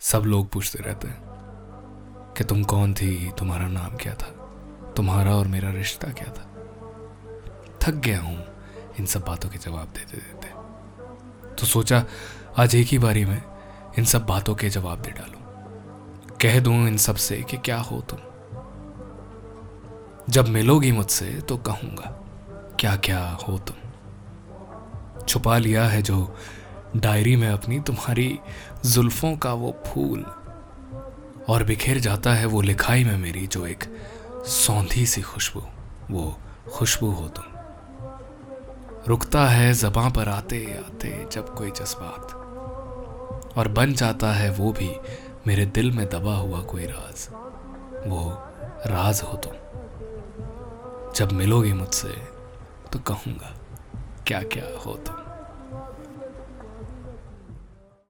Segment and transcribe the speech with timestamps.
[0.00, 1.20] सब लोग पूछते रहते हैं
[2.36, 4.26] कि तुम कौन थी, तुम्हारा नाम क्या था,
[4.96, 6.46] तुम्हारा और मेरा रिश्ता क्या था।
[7.82, 8.44] थक गया हूँ,
[9.00, 10.48] इन सब बातों के जवाब देते देते।
[11.54, 12.04] तो सोचा,
[12.58, 13.42] आज एक ही बारी में
[13.98, 15.40] इन सब बातों के जवाब दे डालूं।
[16.36, 18.18] कह दूँ इन सबसे कि क्या हो तुम?
[20.30, 22.16] जब मिलोगी मुझसे तो कहूँगा
[22.80, 23.76] क्या क्या हो तुम?
[25.24, 26.36] छुपा लिया है जो
[26.96, 28.38] डायरी में अपनी तुम्हारी
[28.86, 30.22] जुल्फों का वो फूल।
[31.48, 33.84] और बिखेर जाता है वो लिखाई में मेरी जो एक
[34.46, 35.62] सौंधी सी खुशबू,
[36.10, 36.38] वो
[36.72, 37.44] खुशबू हो तुम।
[39.08, 42.32] रुकता है जबां पर आते आते जब कोई जज्बात।
[43.58, 44.96] और बन जाता है वो भी
[45.46, 47.28] मेरे दिल में दबा हुआ कोई राज।
[48.06, 48.30] वो
[48.86, 49.52] राज हो तुम।
[51.16, 52.14] जब मिलोगे मुझसे
[52.92, 53.56] तो कहूँगा
[54.26, 55.14] क्या क्या हो तुम?